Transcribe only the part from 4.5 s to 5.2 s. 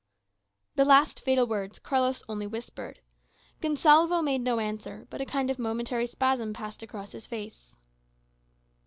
answer;